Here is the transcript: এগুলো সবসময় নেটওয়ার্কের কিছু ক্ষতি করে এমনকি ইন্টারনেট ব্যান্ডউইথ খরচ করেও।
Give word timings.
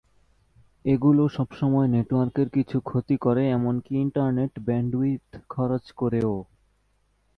এগুলো 0.85 1.23
সবসময় 1.29 1.87
নেটওয়ার্কের 1.87 2.47
কিছু 2.49 2.77
ক্ষতি 2.81 3.15
করে 3.17 3.43
এমনকি 3.49 3.91
ইন্টারনেট 3.97 4.53
ব্যান্ডউইথ 4.59 5.23
খরচ 5.49 5.85
করেও। 5.91 6.33